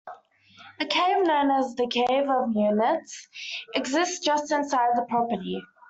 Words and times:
A 0.79 0.85
cave 0.87 1.27
known 1.27 1.51
as 1.51 1.75
"The 1.75 1.85
Cave 1.85 2.23
of 2.27 2.49
Munits" 2.55 3.27
exists 3.75 4.25
just 4.25 4.51
inside 4.51 4.89
the 4.95 5.05
property. 5.07 5.61